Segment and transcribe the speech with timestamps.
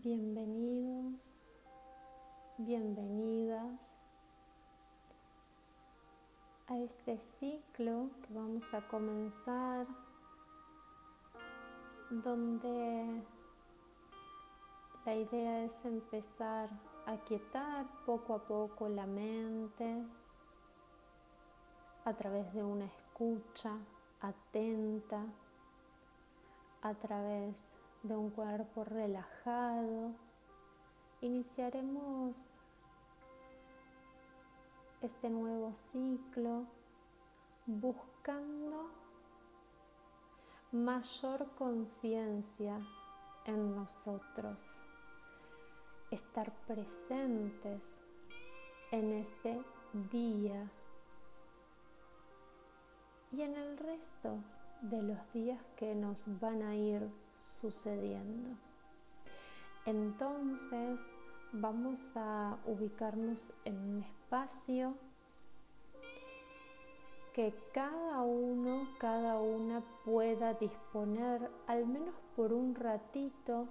[0.00, 1.38] Bienvenidos,
[2.56, 4.00] bienvenidas
[6.66, 9.86] a este ciclo que vamos a comenzar
[12.08, 13.22] donde
[15.04, 16.70] la idea es empezar
[17.04, 20.06] a quietar poco a poco la mente
[22.06, 23.76] a través de una escucha
[24.22, 25.22] atenta,
[26.80, 30.12] a través de un cuerpo relajado.
[31.20, 32.56] Iniciaremos
[35.00, 36.64] este nuevo ciclo
[37.66, 38.90] buscando
[40.72, 42.80] mayor conciencia
[43.44, 44.80] en nosotros,
[46.10, 48.04] estar presentes
[48.90, 49.62] en este
[50.10, 50.70] día
[53.32, 54.38] y en el resto
[54.82, 57.10] de los días que nos van a ir
[57.42, 58.56] sucediendo.
[59.84, 61.10] Entonces
[61.52, 64.94] vamos a ubicarnos en un espacio
[67.34, 73.66] que cada uno, cada una pueda disponer al menos por un ratito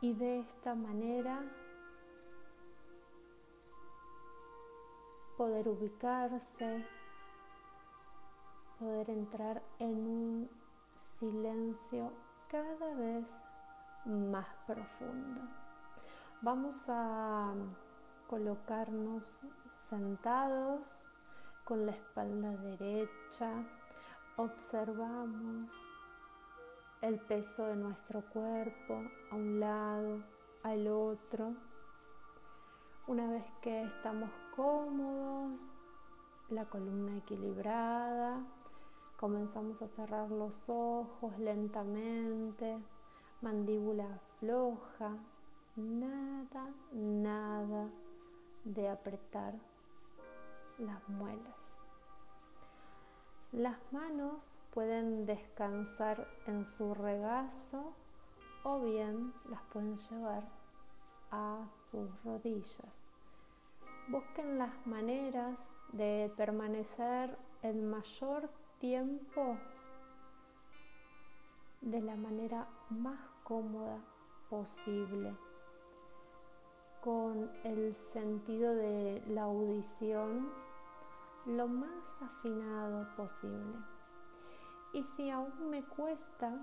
[0.00, 1.42] y de esta manera
[5.36, 6.86] poder ubicarse,
[8.78, 10.65] poder entrar en un
[10.96, 12.12] silencio
[12.48, 13.44] cada vez
[14.04, 15.42] más profundo.
[16.42, 17.54] Vamos a
[18.28, 21.08] colocarnos sentados
[21.64, 23.50] con la espalda derecha,
[24.36, 25.70] observamos
[27.02, 30.22] el peso de nuestro cuerpo a un lado,
[30.62, 31.54] al otro.
[33.06, 35.70] Una vez que estamos cómodos,
[36.48, 38.40] la columna equilibrada,
[39.16, 42.78] comenzamos a cerrar los ojos lentamente,
[43.40, 45.16] mandíbula floja,
[45.76, 47.88] nada, nada
[48.64, 49.54] de apretar
[50.78, 51.76] las muelas.
[53.52, 57.94] Las manos pueden descansar en su regazo
[58.64, 60.42] o bien las pueden llevar
[61.30, 63.08] a sus rodillas.
[64.08, 68.50] Busquen las maneras de permanecer el mayor
[68.86, 69.58] tiempo
[71.80, 73.98] de la manera más cómoda
[74.48, 75.34] posible,
[77.02, 80.48] con el sentido de la audición
[81.46, 83.76] lo más afinado posible.
[84.92, 86.54] Y si aún me cuesta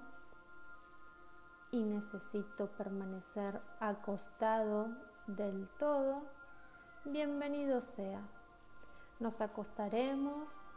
[1.72, 4.88] y necesito permanecer acostado
[5.28, 6.22] del todo,
[7.04, 8.22] bienvenido sea.
[9.20, 10.73] Nos acostaremos,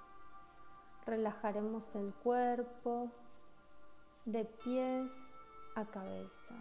[1.07, 3.09] relajaremos el cuerpo
[4.25, 5.17] de pies
[5.77, 6.55] a cabeza,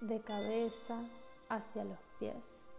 [0.00, 1.00] de cabeza
[1.48, 2.78] hacia los pies,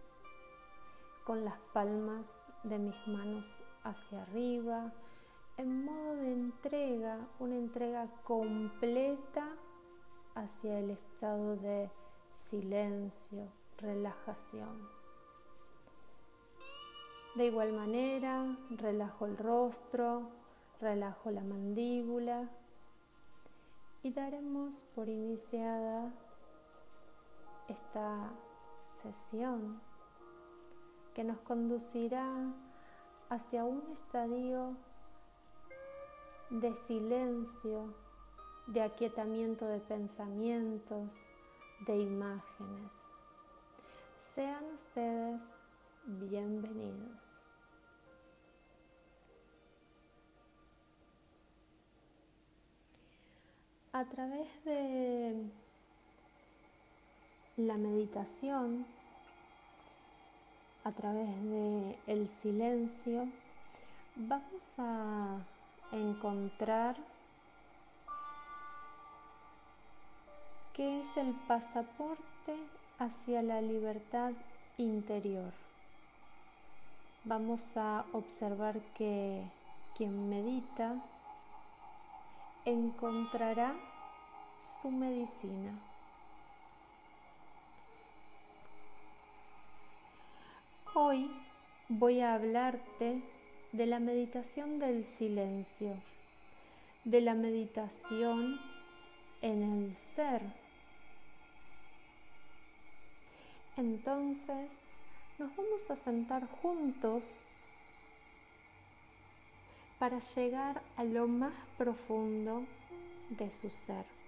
[1.26, 2.32] con las palmas
[2.62, 4.92] de mis manos hacia arriba,
[5.58, 9.46] en modo de entrega, una entrega completa
[10.34, 11.90] hacia el estado de
[12.30, 14.88] silencio, relajación.
[17.34, 20.39] De igual manera, relajo el rostro,
[20.80, 22.48] relajo la mandíbula
[24.02, 26.10] y daremos por iniciada
[27.68, 28.30] esta
[29.02, 29.80] sesión
[31.14, 32.26] que nos conducirá
[33.28, 34.76] hacia un estadio
[36.48, 37.94] de silencio,
[38.66, 41.26] de aquietamiento de pensamientos,
[41.86, 43.06] de imágenes.
[44.16, 45.54] Sean ustedes
[46.06, 47.49] bienvenidos.
[53.92, 55.34] A través de
[57.56, 58.86] la meditación,
[60.84, 63.26] a través de el silencio
[64.14, 65.38] vamos a
[65.90, 66.96] encontrar
[70.72, 72.54] qué es el pasaporte
[73.00, 74.32] hacia la libertad
[74.78, 75.52] interior.
[77.24, 79.42] Vamos a observar que
[79.96, 80.94] quien medita
[82.64, 83.74] encontrará
[84.60, 85.72] su medicina.
[90.94, 91.30] Hoy
[91.88, 93.22] voy a hablarte
[93.72, 95.96] de la meditación del silencio,
[97.04, 98.58] de la meditación
[99.40, 100.42] en el ser.
[103.78, 104.80] Entonces,
[105.38, 107.38] nos vamos a sentar juntos
[109.98, 112.64] para llegar a lo más profundo
[113.30, 114.19] de su ser.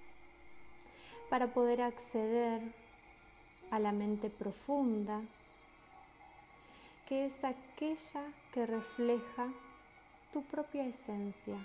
[1.32, 2.61] Para poder acceder
[3.70, 5.23] a la mente profunda,
[7.08, 9.46] que es aquella que refleja
[10.31, 11.56] tu propia esencia.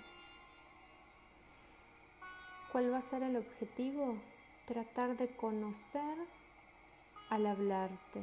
[2.72, 4.14] ¿Cuál va a ser el objetivo?
[4.64, 6.16] Tratar de conocer
[7.28, 8.22] al hablarte,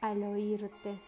[0.00, 0.98] al oírte.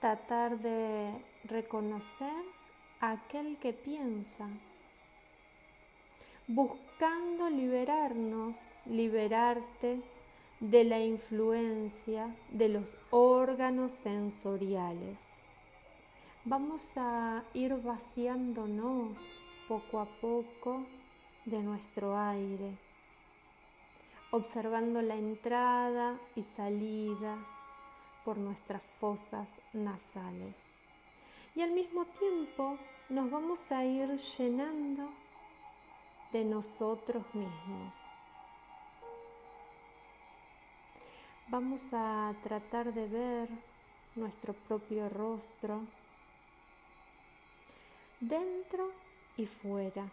[0.00, 1.12] Tratar de
[1.44, 2.32] reconocer
[3.02, 4.48] a aquel que piensa,
[6.54, 10.02] buscando liberarnos, liberarte
[10.60, 15.40] de la influencia de los órganos sensoriales.
[16.44, 19.18] Vamos a ir vaciándonos
[19.66, 20.84] poco a poco
[21.46, 22.76] de nuestro aire,
[24.30, 27.38] observando la entrada y salida
[28.26, 30.66] por nuestras fosas nasales.
[31.54, 32.76] Y al mismo tiempo
[33.08, 35.21] nos vamos a ir llenando
[36.32, 38.02] de nosotros mismos.
[41.48, 43.48] Vamos a tratar de ver
[44.16, 45.82] nuestro propio rostro
[48.20, 48.90] dentro
[49.36, 50.06] y fuera,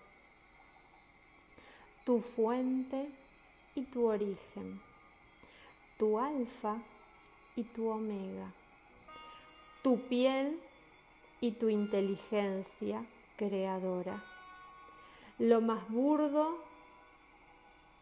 [2.06, 3.10] tu fuente
[3.75, 4.81] y tu origen,
[5.98, 6.77] tu alfa
[7.56, 8.51] y tu omega,
[9.83, 10.60] tu piel
[11.39, 13.06] y tu inteligencia
[13.38, 14.15] creadora,
[15.39, 16.62] lo más burdo,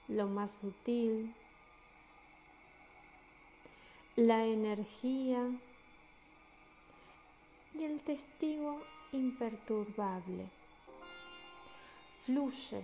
[0.08, 1.34] lo más sutil,
[4.16, 5.48] la energía
[7.76, 8.82] y el testigo
[9.12, 10.48] imperturbable
[12.26, 12.84] fluye.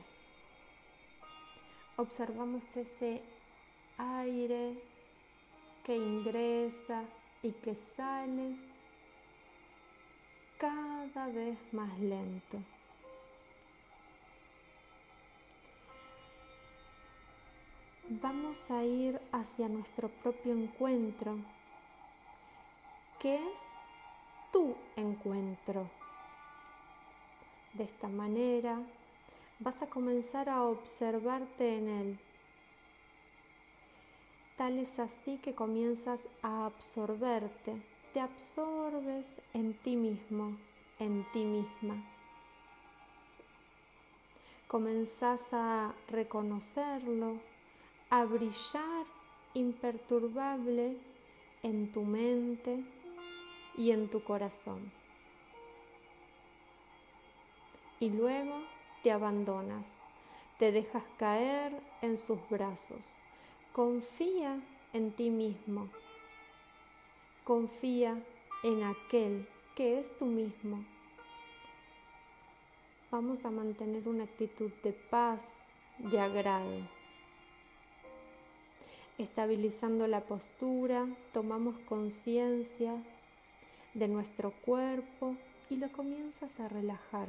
[1.95, 3.21] Observamos ese
[3.97, 4.75] aire
[5.83, 7.03] que ingresa
[7.41, 8.55] y que sale
[10.59, 12.59] cada vez más lento.
[18.21, 21.35] Vamos a ir hacia nuestro propio encuentro,
[23.19, 23.59] que es
[24.51, 25.89] tu encuentro.
[27.73, 28.79] De esta manera
[29.57, 32.19] vas a comenzar a observarte en él.
[34.57, 37.81] Tal es así que comienzas a absorberte,
[38.13, 40.55] te absorbes en ti mismo,
[40.99, 41.95] en ti misma.
[44.67, 47.52] Comenzás a reconocerlo,
[48.13, 49.07] a brillar
[49.55, 50.95] imperturbable
[51.63, 52.83] en tu mente
[53.75, 54.91] y en tu corazón.
[57.99, 58.55] Y luego
[59.01, 59.95] te abandonas,
[60.59, 61.73] te dejas caer
[62.03, 63.23] en sus brazos.
[63.71, 64.61] Confía
[64.93, 65.89] en ti mismo.
[67.43, 68.23] Confía
[68.63, 70.85] en aquel que es tú mismo.
[73.09, 75.65] Vamos a mantener una actitud de paz,
[75.97, 77.02] de agrado.
[79.17, 82.95] Estabilizando la postura, tomamos conciencia
[83.93, 85.35] de nuestro cuerpo
[85.69, 87.27] y lo comienzas a relajar.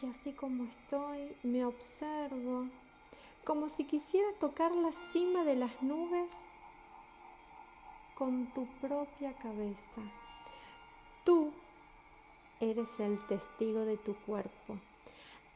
[0.00, 2.66] Y así como estoy, me observo
[3.44, 6.36] como si quisiera tocar la cima de las nubes
[8.16, 10.02] con tu propia cabeza.
[11.24, 11.52] Tú
[12.60, 14.78] eres el testigo de tu cuerpo.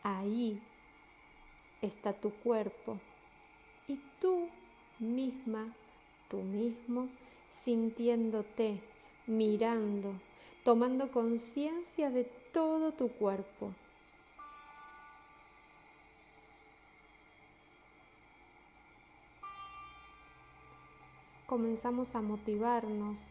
[0.04, 0.62] Ahí
[1.82, 3.00] está tu cuerpo.
[3.88, 4.48] Y tú
[5.00, 5.74] misma,
[6.28, 7.08] tú mismo,
[7.50, 8.80] sintiéndote,
[9.26, 10.12] mirando,
[10.62, 13.72] tomando conciencia de todo tu cuerpo.
[21.54, 23.28] comenzamos a motivarnos,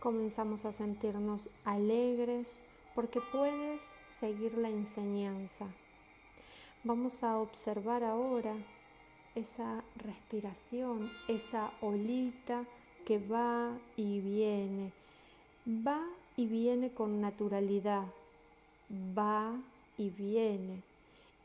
[0.00, 2.60] comenzamos a sentirnos alegres
[2.98, 3.80] porque puedes
[4.18, 5.66] seguir la enseñanza.
[6.82, 8.52] Vamos a observar ahora
[9.36, 12.64] esa respiración, esa olita
[13.06, 14.90] que va y viene,
[15.64, 16.04] va
[16.36, 18.02] y viene con naturalidad,
[19.16, 19.52] va
[19.96, 20.82] y viene,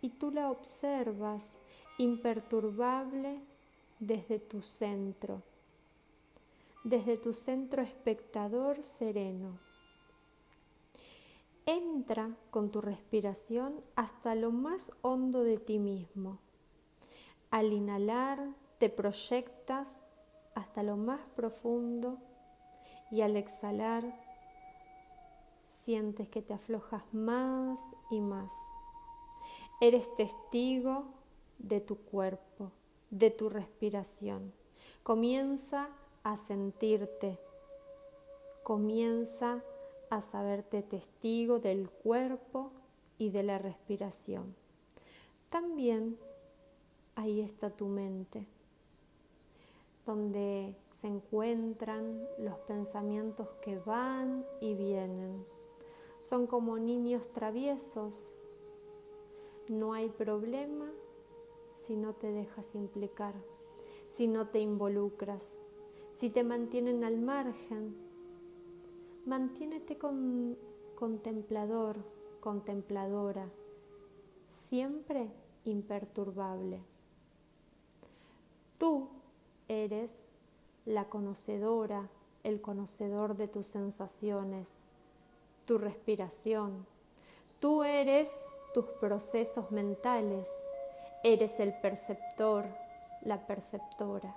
[0.01, 1.51] y tú la observas
[1.99, 3.37] imperturbable
[3.99, 5.43] desde tu centro,
[6.83, 9.72] desde tu centro espectador sereno.
[11.65, 16.39] Entra con tu respiración hasta lo más hondo de ti mismo.
[17.51, 18.39] Al inhalar
[18.79, 20.07] te proyectas
[20.55, 22.17] hasta lo más profundo
[23.11, 24.03] y al exhalar
[25.65, 27.79] sientes que te aflojas más
[28.09, 28.53] y más.
[29.79, 31.05] Eres testigo
[31.59, 32.71] de tu cuerpo
[33.09, 34.51] de tu respiración.
[35.03, 35.89] Comienza
[36.23, 37.39] a sentirte
[38.63, 39.72] Comienza a
[40.21, 42.71] saberte testigo del cuerpo
[43.17, 44.55] y de la respiración.
[45.49, 46.17] También
[47.15, 48.47] ahí está tu mente,
[50.05, 55.43] donde se encuentran los pensamientos que van y vienen.
[56.19, 58.33] Son como niños traviesos.
[59.67, 60.89] No hay problema
[61.75, 63.33] si no te dejas implicar,
[64.09, 65.59] si no te involucras,
[66.13, 67.95] si te mantienen al margen.
[69.25, 70.57] Mantiénete con
[70.95, 71.97] contemplador,
[72.41, 73.45] contempladora,
[74.49, 75.31] siempre
[75.63, 76.81] imperturbable.
[78.77, 79.07] Tú
[79.69, 80.25] eres
[80.85, 82.09] la conocedora,
[82.43, 84.83] el conocedor de tus sensaciones,
[85.65, 86.85] tu respiración.
[87.61, 88.35] Tú eres
[88.73, 90.49] tus procesos mentales,
[91.23, 92.65] eres el perceptor,
[93.21, 94.33] la perceptora.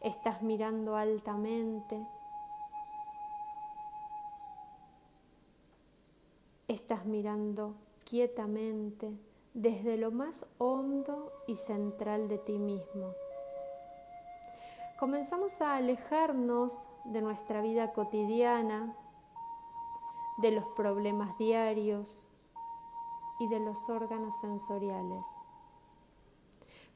[0.00, 2.06] Estás mirando altamente,
[6.68, 9.10] estás mirando quietamente
[9.54, 13.12] desde lo más hondo y central de ti mismo
[14.98, 18.96] comenzamos a alejarnos de nuestra vida cotidiana,
[20.38, 22.28] de los problemas diarios
[23.38, 25.24] y de los órganos sensoriales.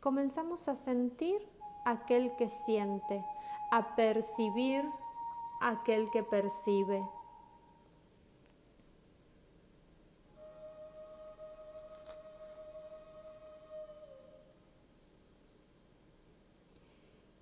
[0.00, 1.46] Comenzamos a sentir
[1.84, 3.22] aquel que siente,
[3.70, 4.88] a percibir
[5.60, 7.06] aquel que percibe.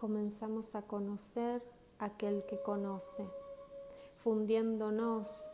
[0.09, 1.63] Comenzamos a conocer
[1.99, 3.29] aquel que conoce,
[4.23, 5.51] fundiéndonos,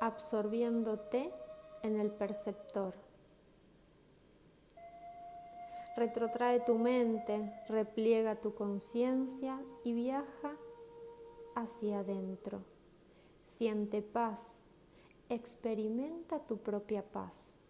[0.00, 1.30] absorbiéndote
[1.84, 2.94] en el perceptor.
[5.96, 10.50] Retrotrae tu mente, repliega tu conciencia y viaja
[11.54, 12.58] hacia adentro.
[13.44, 14.64] Siente paz,
[15.28, 17.60] experimenta tu propia paz.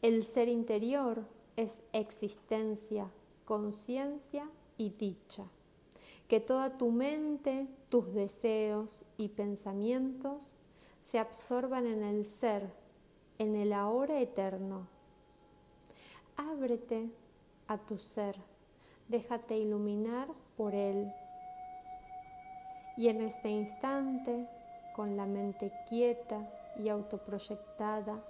[0.00, 1.24] El ser interior
[1.56, 3.10] es existencia,
[3.44, 5.44] conciencia y dicha.
[6.28, 10.58] Que toda tu mente, tus deseos y pensamientos
[11.00, 12.72] se absorban en el ser,
[13.38, 14.88] en el ahora eterno.
[16.36, 17.10] Ábrete
[17.68, 18.36] a tu ser,
[19.08, 21.12] déjate iluminar por él.
[22.96, 24.48] Y en este instante,
[24.96, 26.48] con la mente quieta
[26.78, 28.24] y autoproyectada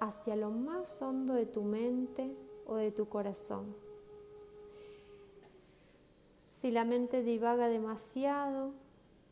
[0.00, 2.30] hacia lo más hondo de tu mente
[2.66, 3.85] o de tu corazón
[6.56, 8.72] si la mente divaga demasiado,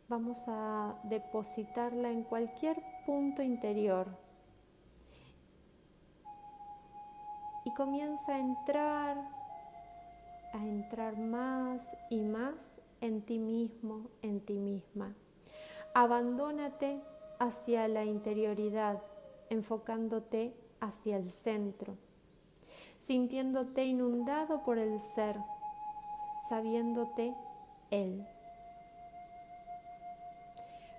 [0.09, 2.77] vamos a depositarla en cualquier
[3.07, 4.07] punto interior.
[7.65, 9.17] Y comienza a entrar,
[10.53, 15.15] a entrar más y más en ti mismo, en ti misma.
[15.95, 17.01] Abandónate
[17.39, 19.03] hacia la interioridad,
[19.49, 21.97] enfocándote hacia el centro,
[22.99, 25.39] sintiéndote inundado por el ser
[26.49, 27.35] sabiéndote
[27.91, 28.27] Él.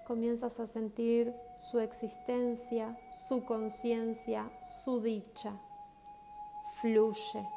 [0.06, 5.54] Comienzas a sentir su existencia, su conciencia, su dicha.
[6.80, 7.48] Fluye,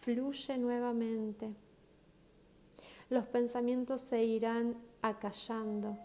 [0.00, 1.54] fluye nuevamente.
[3.08, 5.96] Los pensamientos se irán acallando.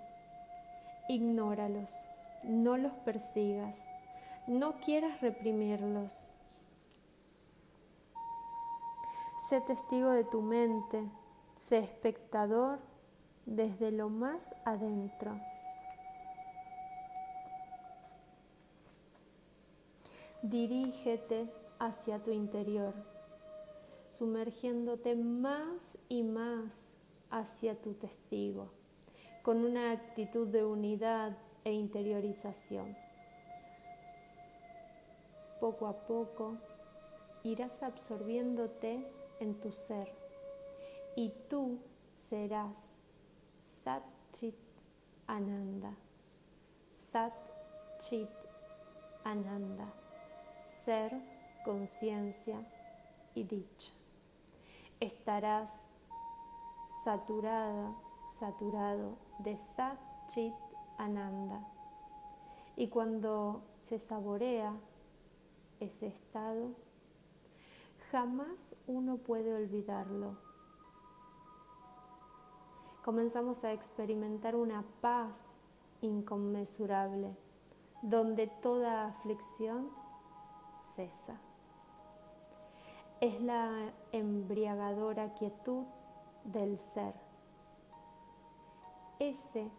[1.08, 2.08] Ignóralos,
[2.44, 3.79] no los persigas,
[4.48, 6.29] no quieras reprimirlos
[9.49, 11.07] Sé testigo de tu mente,
[11.53, 12.79] sé espectador
[13.45, 15.39] desde lo más adentro.
[20.41, 21.47] Dirígete
[21.79, 22.95] hacia tu interior,
[24.13, 26.95] sumergiéndote más y más
[27.29, 28.69] hacia tu testigo,
[29.43, 32.97] con una actitud de unidad e interiorización.
[35.59, 36.57] Poco a poco
[37.43, 39.05] irás absorbiéndote
[39.39, 40.08] en tu ser
[41.15, 41.80] y tú
[42.12, 43.00] serás
[43.84, 44.56] Sat Chit
[45.27, 45.94] Ananda.
[46.92, 47.34] Sat
[48.00, 48.30] Chit
[49.24, 49.88] Ananda.
[50.63, 51.12] Ser,
[51.63, 52.58] conciencia
[53.34, 53.92] y dicha.
[55.00, 55.92] Estarás
[57.04, 57.96] saturada,
[58.39, 60.54] saturado de Sat Chit
[60.98, 61.65] Ananda.
[62.75, 64.74] Y cuando se saborea
[65.80, 66.75] ese estado,
[68.15, 70.38] jamás uno puede olvidarlo.
[73.03, 75.60] Comenzamos a experimentar una paz
[76.00, 77.36] inconmensurable,
[78.01, 79.89] donde toda aflicción
[80.95, 81.41] cesa.
[83.19, 85.84] Es la embriagadora quietud
[86.45, 87.15] del ser,
[89.19, 89.69] ese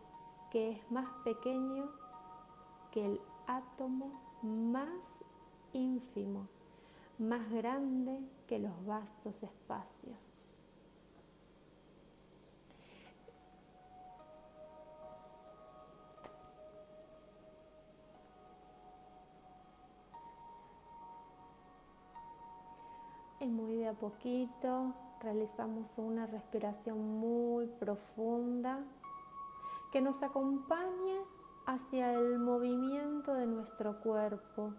[0.50, 1.88] que es más pequeño
[2.90, 4.10] que el átomo
[4.42, 5.24] más
[5.72, 6.48] ínfimo,
[7.18, 10.46] más grande que los vastos espacios.
[23.40, 28.84] Y muy de a poquito realizamos una respiración muy profunda
[29.92, 31.20] que nos acompañe
[31.66, 34.72] hacia el movimiento de nuestro cuerpo,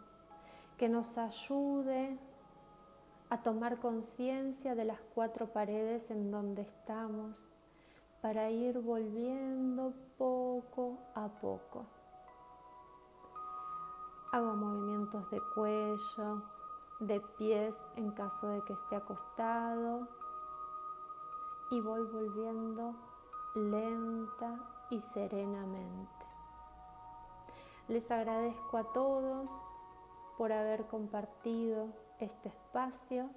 [0.77, 2.19] que nos ayude
[3.29, 7.53] a tomar conciencia de las cuatro paredes en donde estamos
[8.21, 11.85] para ir volviendo poco a poco.
[14.31, 16.43] Hago movimientos de cuello,
[16.99, 20.07] de pies en caso de que esté acostado
[21.71, 22.95] y voy volviendo
[23.55, 26.25] lenta y serenamente.
[27.87, 29.51] Les agradezco a todos
[30.37, 31.87] por haber compartido
[32.19, 33.29] este espacio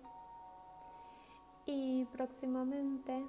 [1.66, 3.26] y próximamente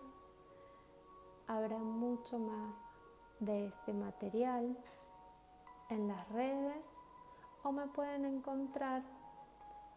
[1.48, 2.82] habrá mucho más
[3.40, 4.78] de este material
[5.90, 6.92] en las redes
[7.64, 9.04] o me pueden encontrar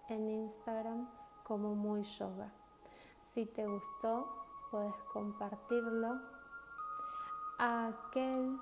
[0.08, 1.08] en Instagram
[1.44, 2.52] como Muy Yoga.
[3.20, 4.28] Si te gustó,
[4.70, 6.20] puedes compartirlo
[7.58, 8.58] a aquel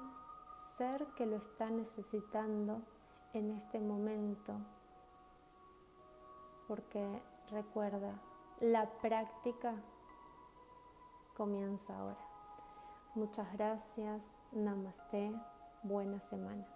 [0.76, 2.83] ser que lo está necesitando
[3.33, 4.54] en este momento.
[6.73, 8.19] Porque recuerda,
[8.61, 9.75] la práctica
[11.37, 12.26] comienza ahora.
[13.14, 15.35] Muchas gracias, namaste,
[15.83, 16.67] buena semana.